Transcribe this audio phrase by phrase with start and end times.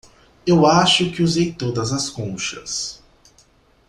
[0.47, 3.03] Eu acho que usei todas as conchas.